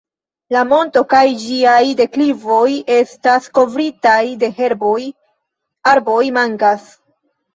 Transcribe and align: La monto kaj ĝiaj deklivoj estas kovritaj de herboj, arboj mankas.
La 0.53 0.61
monto 0.69 1.01
kaj 1.09 1.19
ĝiaj 1.41 1.83
deklivoj 1.99 2.69
estas 2.95 3.51
kovritaj 3.59 4.17
de 4.45 4.49
herboj, 4.61 4.97
arboj 5.95 6.19
mankas. 6.39 6.89